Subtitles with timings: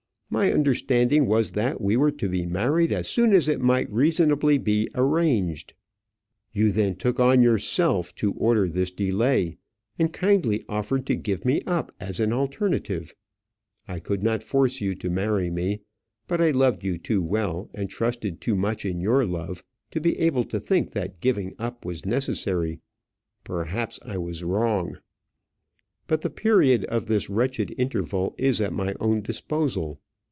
[0.33, 4.57] My understanding was that we were to be married as soon as it might reasonably
[4.57, 5.73] be arranged.
[6.53, 9.57] You then took on yourself to order this delay,
[9.99, 13.13] and kindly offered to give me up as an alternative.
[13.89, 15.81] I could not force you to marry me;
[16.29, 20.17] but I loved you too well, and trusted too much in your love to be
[20.17, 22.79] able to think that that giving up was necessary.
[23.43, 24.97] Perhaps I was wrong.
[26.07, 29.99] But the period of this wretched interval is at my own disposal.